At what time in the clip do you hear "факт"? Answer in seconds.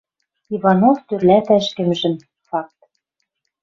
2.49-2.79